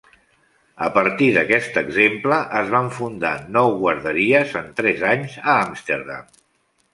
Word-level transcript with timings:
A 0.85 0.85
partir 0.93 1.27
d'aquest 1.35 1.77
exemple, 1.81 2.39
es 2.61 2.71
van 2.77 2.89
fundar 2.95 3.35
nou 3.59 3.69
guarderies 3.83 4.57
en 4.63 4.73
tres 4.81 5.05
anys 5.13 5.37
a 5.45 5.61
Amsterdam. 5.69 6.27